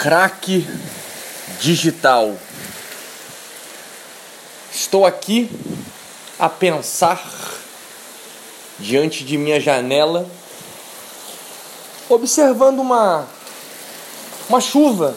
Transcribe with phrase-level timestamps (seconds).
[0.00, 0.66] craque
[1.60, 2.34] digital.
[4.72, 5.50] Estou aqui
[6.38, 7.22] a pensar
[8.78, 10.26] diante de minha janela,
[12.08, 13.28] observando uma
[14.48, 15.14] uma chuva,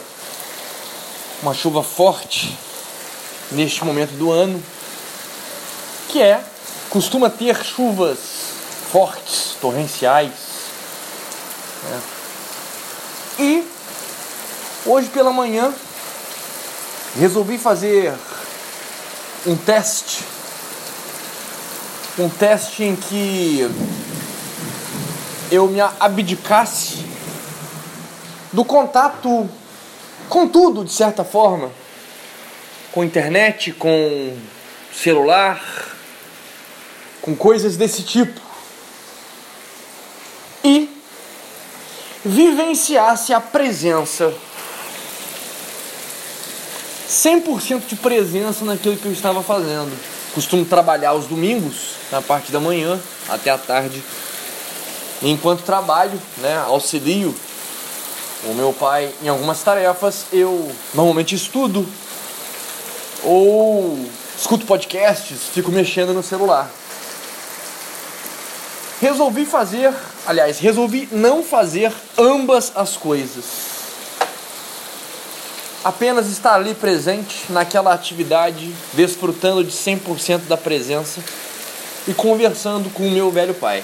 [1.41, 2.53] uma chuva forte
[3.53, 4.61] neste momento do ano,
[6.09, 6.43] que é
[6.89, 8.19] costuma ter chuvas
[8.91, 10.33] fortes, torrenciais.
[11.83, 12.01] Né?
[13.39, 13.72] E
[14.85, 15.73] hoje pela manhã
[17.17, 18.13] resolvi fazer
[19.45, 20.23] um teste.
[22.17, 23.69] Um teste em que
[25.51, 27.05] eu me abdicasse
[28.51, 29.49] do contato
[30.29, 31.71] com tudo, de certa forma,
[32.91, 34.37] com internet, com
[34.93, 35.61] celular,
[37.21, 38.39] com coisas desse tipo.
[40.63, 40.89] E
[42.23, 44.33] vivenciasse a presença
[47.13, 49.91] 100% de presença naquilo que eu estava fazendo.
[50.33, 54.03] Costumo trabalhar aos domingos, na parte da manhã até a tarde.
[55.21, 57.33] Enquanto trabalho, né, auxilio
[58.45, 61.87] o meu pai em algumas tarefas, eu normalmente estudo
[63.23, 64.05] ou
[64.37, 66.69] escuto podcasts, fico mexendo no celular.
[68.99, 69.93] Resolvi fazer,
[70.25, 73.72] aliás, resolvi não fazer ambas as coisas
[75.83, 81.21] apenas estar ali presente naquela atividade, desfrutando de 100% da presença
[82.07, 83.83] e conversando com o meu velho pai.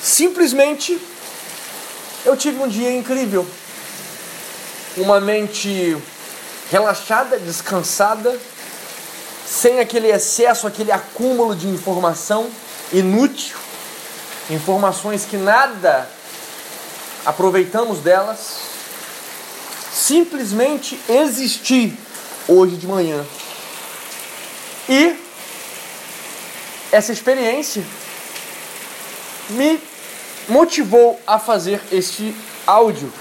[0.00, 1.00] Simplesmente
[2.24, 3.46] eu tive um dia incrível.
[4.96, 5.96] Uma mente
[6.70, 8.38] relaxada, descansada,
[9.46, 12.50] sem aquele excesso, aquele acúmulo de informação
[12.92, 13.56] inútil,
[14.50, 16.08] informações que nada
[17.24, 18.77] aproveitamos delas
[19.98, 21.92] simplesmente existir
[22.46, 23.24] hoje de manhã.
[24.88, 25.16] E
[26.92, 27.84] essa experiência
[29.50, 29.80] me
[30.48, 32.34] motivou a fazer este
[32.66, 33.12] áudio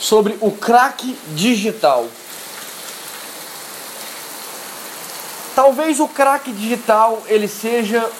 [0.00, 2.06] sobre o crack digital.
[5.54, 8.10] Talvez o crack digital ele seja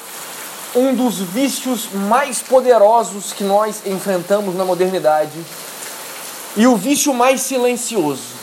[0.74, 5.44] um dos vícios mais poderosos que nós enfrentamos na modernidade
[6.56, 8.34] e o vício mais silencioso.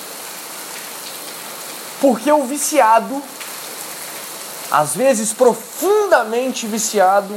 [2.00, 3.22] Porque o viciado,
[4.70, 7.34] às vezes profundamente viciado,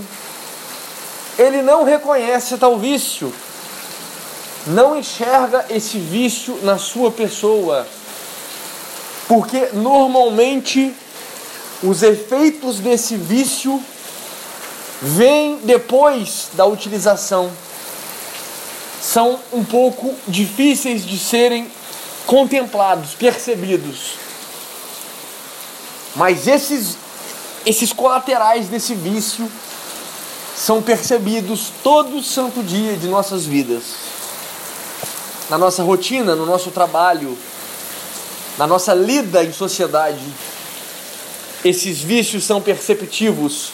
[1.39, 3.33] ele não reconhece tal vício,
[4.67, 7.87] não enxerga esse vício na sua pessoa,
[9.29, 10.95] porque normalmente
[11.83, 13.83] os efeitos desse vício
[15.01, 17.53] vêm depois da utilização
[19.07, 21.71] são um pouco difíceis de serem
[22.27, 24.15] contemplados, percebidos.
[26.17, 26.97] Mas esses,
[27.65, 29.49] esses colaterais desse vício
[30.57, 33.85] são percebidos todo santo dia de nossas vidas.
[35.49, 37.39] Na nossa rotina, no nosso trabalho,
[38.59, 40.25] na nossa lida em sociedade.
[41.65, 43.71] Esses vícios são perceptivos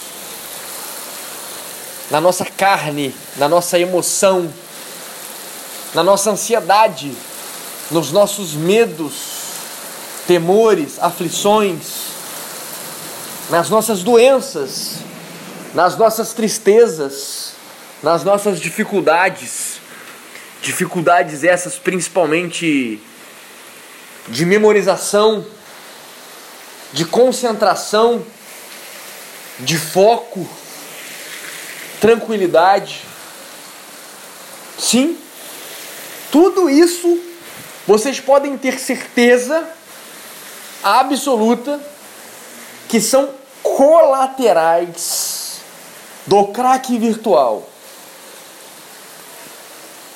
[2.10, 4.52] na nossa carne, na nossa emoção,
[5.94, 7.12] na nossa ansiedade,
[7.90, 9.12] nos nossos medos,
[10.26, 12.12] temores, aflições,
[13.50, 14.96] nas nossas doenças,
[15.74, 17.52] nas nossas tristezas,
[18.02, 19.80] nas nossas dificuldades.
[20.62, 23.00] Dificuldades essas principalmente
[24.28, 25.44] de memorização,
[26.92, 28.24] de concentração,
[29.58, 30.48] de foco,
[32.00, 33.02] tranquilidade.
[34.78, 35.18] Sim,
[36.32, 37.20] tudo isso
[37.86, 39.68] vocês podem ter certeza
[40.82, 41.78] absoluta
[42.88, 43.28] que são
[43.62, 45.60] colaterais
[46.26, 47.68] do crack virtual.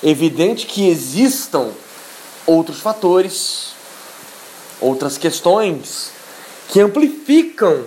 [0.02, 1.70] Evidente que existam
[2.46, 3.74] outros fatores,
[4.80, 6.12] outras questões
[6.68, 7.84] que amplificam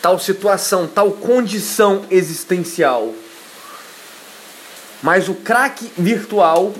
[0.00, 3.12] tal situação, tal condição existencial.
[5.02, 6.72] Mas o crack virtual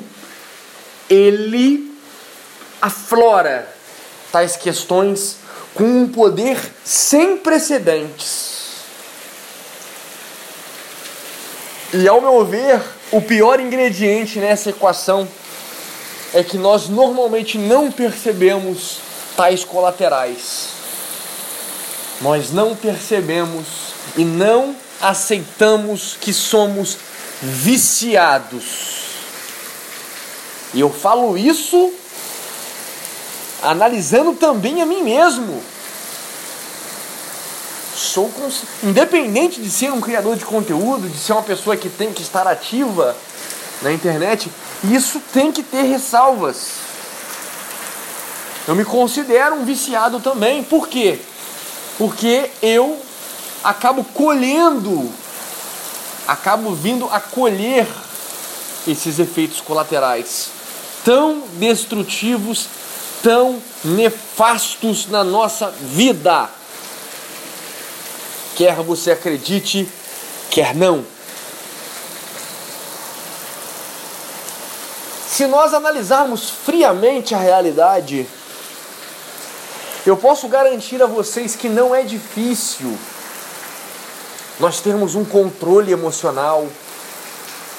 [1.09, 1.97] ele
[2.81, 3.69] aflora
[4.33, 5.37] tais questões
[5.75, 8.57] com um poder sem precedentes.
[11.93, 12.81] E ao meu ver,
[13.13, 15.29] o pior ingrediente nessa equação
[16.35, 18.99] é que nós normalmente não percebemos
[19.37, 20.69] tais colaterais.
[22.21, 23.67] Nós não percebemos
[24.17, 26.97] e não aceitamos que somos
[27.41, 29.06] viciados
[30.77, 31.91] E eu falo isso
[33.63, 35.63] analisando também a mim mesmo.
[37.95, 38.31] Sou
[38.83, 42.47] independente de ser um criador de conteúdo, de ser uma pessoa que tem que estar
[42.47, 43.17] ativa
[43.81, 44.53] na internet,
[44.85, 46.73] isso tem que ter ressalvas.
[48.69, 50.63] Eu me considero um viciado também.
[50.63, 51.19] Por quê?
[51.97, 53.01] Porque eu
[53.65, 55.11] acabo colhendo,
[56.29, 57.89] acabo vindo a colher
[58.87, 60.55] esses efeitos colaterais
[61.07, 62.67] tão destrutivos,
[63.23, 66.51] tão nefastos na nossa vida.
[68.57, 69.89] Quer você acredite,
[70.51, 71.07] quer não.
[75.29, 78.27] Se nós analisarmos friamente a realidade,
[80.05, 82.99] eu posso garantir a vocês que não é difícil
[84.59, 86.67] nós termos um controle emocional,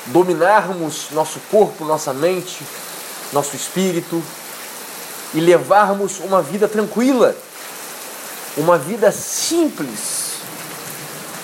[0.05, 2.63] dominarmos nosso corpo, nossa mente,
[3.33, 4.23] nosso espírito
[5.33, 7.35] e levarmos uma vida tranquila,
[8.55, 10.37] uma vida simples,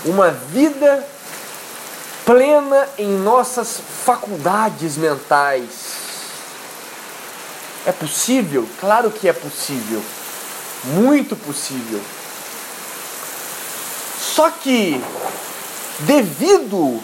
[0.05, 1.05] uma vida
[2.25, 5.93] plena em nossas faculdades mentais.
[7.85, 8.67] É possível?
[8.79, 10.01] Claro que é possível.
[10.85, 12.01] Muito possível.
[14.19, 15.01] Só que,
[15.99, 17.01] devido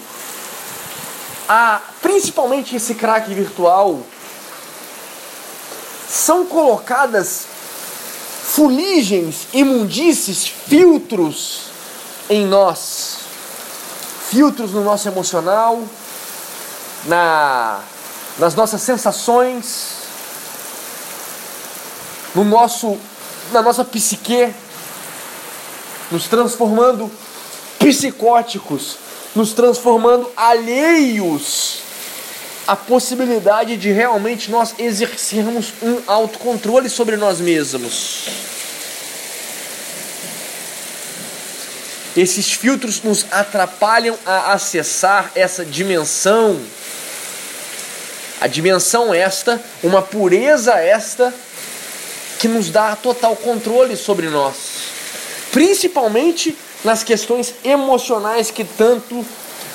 [1.48, 4.02] a principalmente esse crack virtual,
[6.10, 7.46] são colocadas
[8.44, 11.66] fuligens, imundícies, filtros
[12.30, 13.20] em nós.
[14.30, 15.82] Filtros no nosso emocional,
[17.06, 17.80] na,
[18.38, 20.00] nas nossas sensações,
[22.34, 22.98] no nosso,
[23.52, 24.54] na nossa psique,
[26.12, 27.12] nos transformando
[27.80, 28.98] psicóticos,
[29.36, 31.89] nos transformando alheios
[32.70, 38.28] à possibilidade de realmente nós exercermos um autocontrole sobre nós mesmos.
[42.16, 46.62] Esses filtros nos atrapalham a acessar essa dimensão,
[48.40, 51.34] a dimensão esta, uma pureza esta
[52.38, 54.56] que nos dá total controle sobre nós,
[55.52, 59.26] principalmente nas questões emocionais que tanto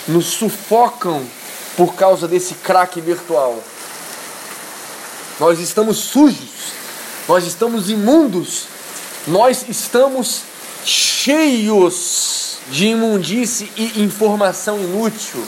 [0.06, 1.26] nos sufocam
[1.76, 3.62] por causa desse crack virtual.
[5.38, 6.72] Nós estamos sujos,
[7.28, 8.64] nós estamos imundos,
[9.26, 10.42] nós estamos
[10.84, 15.44] cheios de imundície e informação inútil,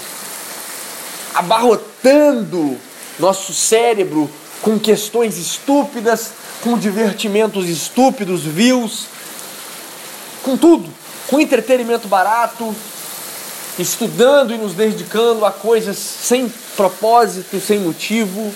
[1.35, 2.77] abarrotando
[3.19, 4.31] nosso cérebro
[4.61, 6.33] com questões estúpidas,
[6.63, 9.07] com divertimentos estúpidos, views,
[10.43, 10.91] com tudo
[11.27, 12.75] com entretenimento barato,
[13.79, 18.53] estudando e nos dedicando a coisas sem propósito, sem motivo,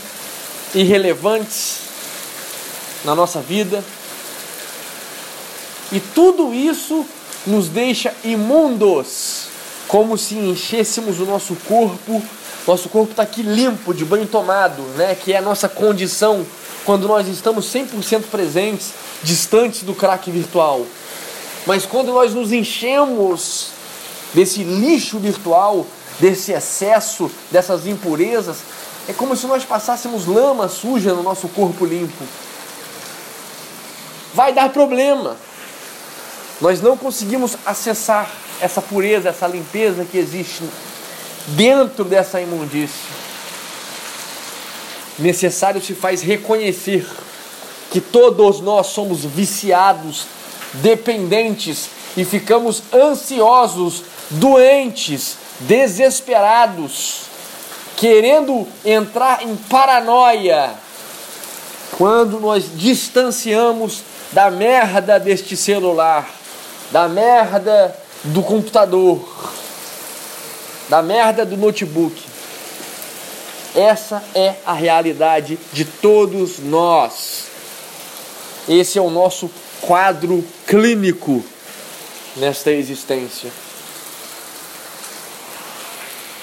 [0.75, 1.81] irrelevantes
[3.05, 3.84] na nossa vida.
[5.93, 7.05] E tudo isso
[7.46, 9.49] nos deixa imundos,
[9.88, 12.23] como se enchêssemos o nosso corpo.
[12.66, 15.14] Nosso corpo está aqui limpo, de banho tomado, né?
[15.14, 16.46] que é a nossa condição
[16.84, 18.93] quando nós estamos 100% presentes,
[19.23, 20.87] distantes do crack virtual.
[21.66, 23.79] Mas quando nós nos enchemos
[24.34, 25.86] desse lixo virtual,
[26.18, 28.58] desse excesso, dessas impurezas,
[29.08, 32.25] é como se nós passássemos lama suja no nosso corpo limpo.
[34.34, 35.37] Vai dar problema.
[36.60, 40.62] Nós não conseguimos acessar essa pureza, essa limpeza que existe
[41.49, 43.10] dentro dessa imundícia.
[45.18, 47.06] Necessário se faz reconhecer
[47.90, 50.26] que todos nós somos viciados
[50.75, 57.22] dependentes e ficamos ansiosos, doentes, desesperados,
[57.96, 60.70] querendo entrar em paranoia
[61.99, 66.30] quando nós distanciamos da merda deste celular,
[66.90, 67.94] da merda
[68.25, 69.52] do computador,
[70.88, 72.30] da merda do notebook.
[73.75, 77.44] Essa é a realidade de todos nós.
[78.68, 81.44] Esse é o nosso quadro clínico
[82.37, 83.50] nesta existência.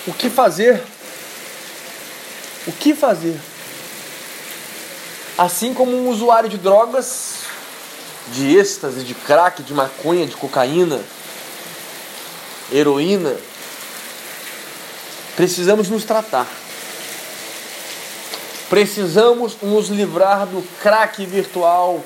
[0.08, 0.82] O que fazer?
[2.66, 3.38] O que fazer?
[5.38, 7.42] Assim como um usuário de drogas,
[8.32, 11.00] de êxtase, de crack, de maconha, de cocaína,
[12.72, 13.36] heroína,
[15.36, 16.48] precisamos nos tratar.
[18.70, 22.04] Precisamos nos livrar do crack virtual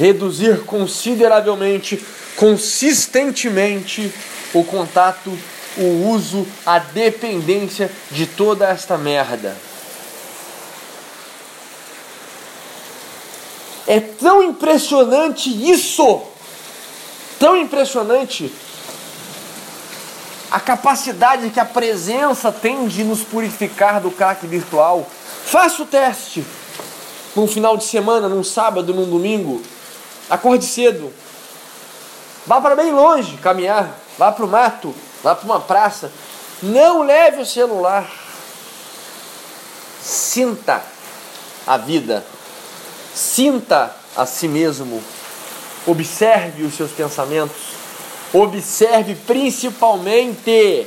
[0.00, 2.02] reduzir consideravelmente,
[2.34, 4.10] consistentemente
[4.54, 5.36] o contato,
[5.80, 9.56] o uso, a dependência de toda esta merda.
[13.86, 16.22] É tão impressionante isso,
[17.38, 18.52] tão impressionante
[20.50, 25.08] a capacidade que a presença tem de nos purificar do crack virtual.
[25.44, 26.44] Faça o teste
[27.34, 29.62] num final de semana, num sábado, num domingo.
[30.28, 31.12] Acorde cedo.
[32.46, 33.96] Vá para bem longe caminhar.
[34.18, 34.94] Vá para o mato.
[35.22, 36.10] Vá para uma praça.
[36.62, 38.10] Não leve o celular.
[40.02, 40.82] Sinta
[41.66, 42.24] a vida.
[43.14, 45.02] Sinta a si mesmo.
[45.86, 47.56] Observe os seus pensamentos.
[48.32, 50.86] Observe principalmente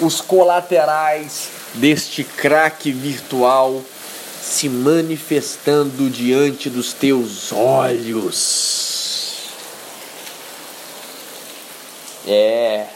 [0.00, 3.82] os colaterais deste crack virtual
[4.42, 8.96] se manifestando diante dos teus olhos.
[12.26, 12.95] É.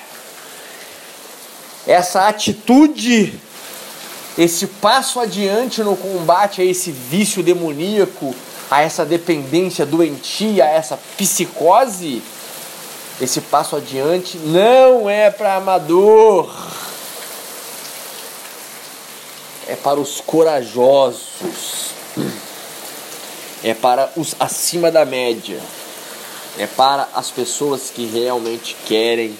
[1.86, 3.32] Essa atitude,
[4.36, 8.34] esse passo adiante no combate a esse vício demoníaco,
[8.70, 12.22] a essa dependência doentia, a essa psicose,
[13.20, 16.50] esse passo adiante não é para amador,
[19.66, 21.90] é para os corajosos,
[23.62, 25.60] é para os acima da média,
[26.58, 29.36] é para as pessoas que realmente querem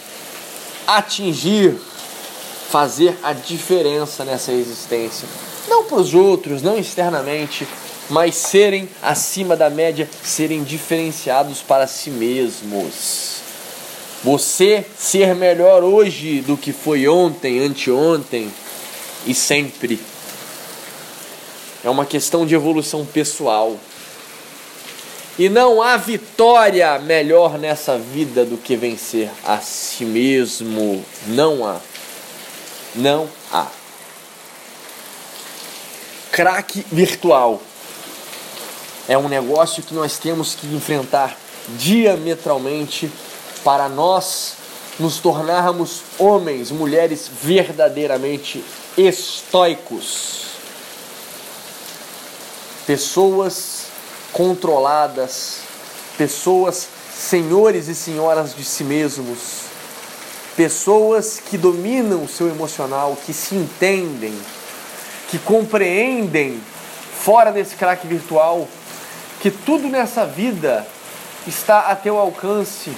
[0.87, 1.81] atingir,
[2.71, 5.27] fazer a diferença nessa existência.
[5.69, 7.67] Não para os outros, não externamente,
[8.09, 13.41] mas serem acima da média, serem diferenciados para si mesmos.
[14.23, 18.53] Você ser melhor hoje do que foi ontem, anteontem
[19.27, 19.99] e sempre.
[21.83, 23.77] É uma questão de evolução pessoal.
[25.39, 31.03] E não há vitória melhor nessa vida do que vencer a si mesmo.
[31.27, 31.81] Não há.
[32.95, 33.67] Não há.
[36.33, 37.61] Crack virtual
[39.09, 41.37] é um negócio que nós temos que enfrentar
[41.71, 43.11] diametralmente
[43.65, 44.55] para nós
[44.99, 48.65] nos tornarmos homens, mulheres verdadeiramente
[48.97, 50.45] estoicos.
[52.87, 53.87] Pessoas
[54.33, 55.61] controladas,
[56.17, 59.70] pessoas senhores e senhoras de si mesmos,
[60.57, 64.37] pessoas que dominam o seu emocional, que se entendem,
[65.29, 66.61] que compreendem
[67.21, 68.67] fora desse crack virtual
[69.41, 70.87] que tudo nessa vida
[71.47, 72.93] está a teu alcance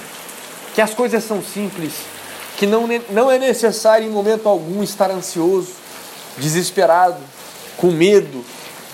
[0.75, 1.93] que as coisas são simples,
[2.57, 5.71] que não, não é necessário em momento algum estar ansioso,
[6.37, 7.21] desesperado,
[7.77, 8.43] com medo,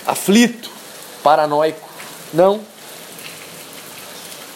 [0.06, 0.70] aflito,
[1.22, 1.88] paranoico.
[2.32, 2.60] Não.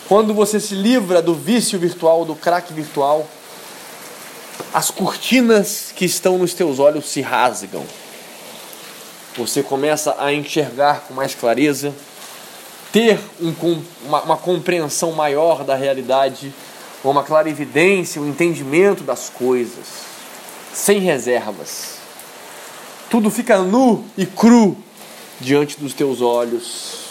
[0.07, 3.27] Quando você se livra do vício virtual, do crack virtual,
[4.75, 7.87] as cortinas que estão nos teus olhos se rasgam.
[9.37, 11.95] Você começa a enxergar com mais clareza,
[12.93, 16.52] ter um, uma, uma compreensão maior da realidade
[17.04, 19.85] uma clarividência, um entendimento das coisas,
[20.73, 21.99] sem reservas.
[23.11, 24.76] Tudo fica nu e cru
[25.38, 27.04] diante dos teus olhos.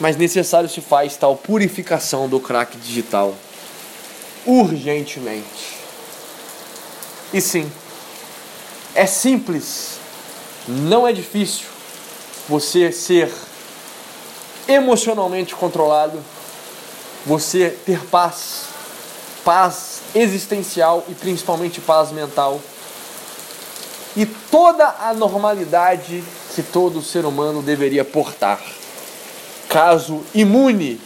[0.00, 3.34] Mas necessário se faz tal purificação do crack digital
[4.44, 5.77] urgentemente.
[7.32, 7.70] E sim,
[8.94, 9.98] é simples,
[10.66, 11.66] não é difícil
[12.48, 13.30] você ser
[14.66, 16.24] emocionalmente controlado,
[17.26, 18.64] você ter paz,
[19.44, 22.60] paz existencial e principalmente paz mental.
[24.16, 28.60] E toda a normalidade que todo ser humano deveria portar,
[29.68, 30.98] caso imune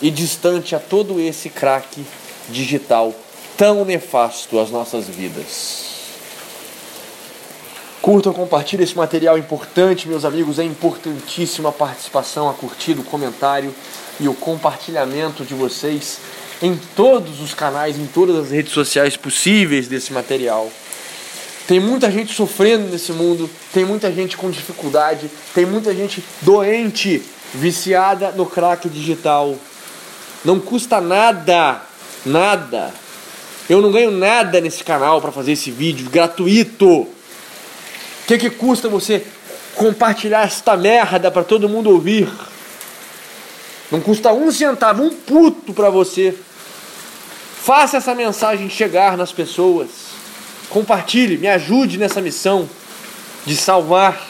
[0.00, 2.06] e distante a todo esse crack
[2.48, 3.12] digital
[3.56, 5.94] tão nefasto às nossas vidas.
[8.00, 10.58] Curtam, compartilhem esse material importante, meus amigos.
[10.58, 13.74] É importantíssima a participação, a curtida, o comentário
[14.20, 16.18] e o compartilhamento de vocês
[16.60, 20.70] em todos os canais, em todas as redes sociais possíveis desse material.
[21.66, 27.22] Tem muita gente sofrendo nesse mundo, tem muita gente com dificuldade, tem muita gente doente,
[27.54, 29.56] viciada no crack digital.
[30.44, 31.80] Não custa nada,
[32.26, 32.92] nada.
[33.68, 36.86] Eu não ganho nada nesse canal para fazer esse vídeo gratuito.
[36.86, 37.08] O
[38.26, 39.24] que, que custa você
[39.74, 42.28] compartilhar esta merda para todo mundo ouvir?
[43.90, 46.34] Não custa um centavo, um puto para você.
[47.62, 49.88] Faça essa mensagem chegar nas pessoas.
[50.68, 52.68] Compartilhe, me ajude nessa missão
[53.46, 54.20] de salvar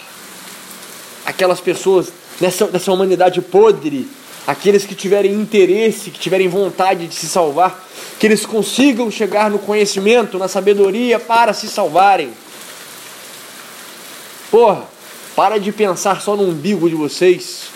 [1.24, 4.08] aquelas pessoas nessa, nessa humanidade podre,
[4.46, 7.86] aqueles que tiverem interesse, que tiverem vontade de se salvar,
[8.18, 12.32] que eles consigam chegar no conhecimento, na sabedoria para se salvarem.
[14.50, 14.84] Porra,
[15.34, 17.72] para de pensar só no umbigo de vocês.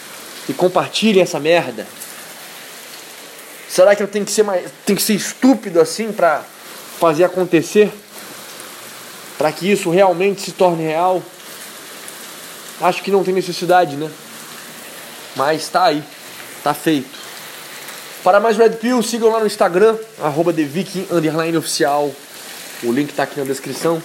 [0.48, 1.87] e compartilhem essa merda?
[3.68, 6.42] Será que eu tenho que ser mais, tenho que ser estúpido assim para
[6.98, 7.92] fazer acontecer?
[9.37, 11.22] Para que isso realmente se torne real?
[12.80, 14.10] Acho que não tem necessidade, né?
[15.37, 16.02] Mas tá aí,
[16.68, 17.08] tá feito.
[18.22, 20.52] Para mais Red Pill, sigam lá no Instagram, arroba.
[22.82, 24.02] O link tá aqui na descrição.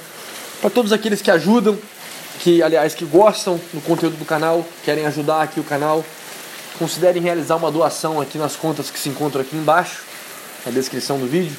[0.61, 1.77] Para todos aqueles que ajudam,
[2.39, 6.05] que aliás que gostam do conteúdo do canal, querem ajudar aqui o canal,
[6.79, 10.03] considerem realizar uma doação aqui nas contas que se encontram aqui embaixo,
[10.65, 11.57] na descrição do vídeo.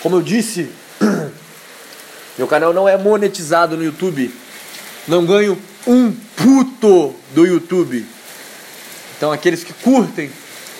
[0.00, 0.70] Como eu disse,
[2.38, 4.32] meu canal não é monetizado no YouTube.
[5.08, 8.06] Não ganho um puto do YouTube.
[9.16, 10.30] Então aqueles que curtem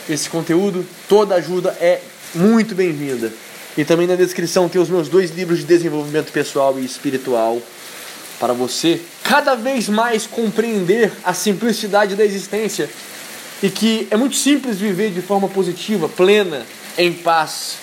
[0.09, 2.01] esse conteúdo, toda ajuda é
[2.35, 3.33] muito bem-vinda.
[3.77, 7.61] E também na descrição tem os meus dois livros de desenvolvimento pessoal e espiritual
[8.39, 12.89] para você cada vez mais compreender a simplicidade da existência
[13.63, 16.67] e que é muito simples viver de forma positiva, plena,
[16.99, 17.77] em paz.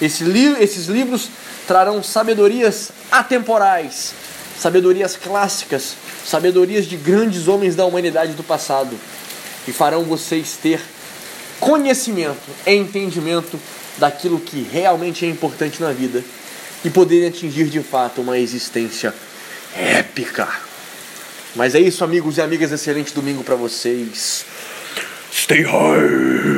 [0.00, 1.28] Esse li esses livros
[1.66, 4.14] trarão sabedorias atemporais,
[4.58, 8.98] sabedorias clássicas, sabedorias de grandes homens da humanidade do passado
[9.68, 10.80] e farão vocês ter
[11.60, 13.60] conhecimento e entendimento
[13.98, 16.24] daquilo que realmente é importante na vida
[16.84, 19.14] e poderem atingir de fato uma existência
[19.76, 20.48] épica.
[21.54, 22.72] Mas é isso, amigos e amigas.
[22.72, 24.44] Excelente domingo para vocês.
[25.32, 26.49] Stay high.